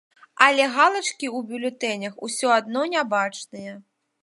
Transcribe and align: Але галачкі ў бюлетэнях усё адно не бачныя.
Але 0.45 0.63
галачкі 0.77 1.27
ў 1.31 1.39
бюлетэнях 1.51 2.17
усё 2.29 2.47
адно 2.59 2.89
не 2.97 3.07
бачныя. 3.15 3.79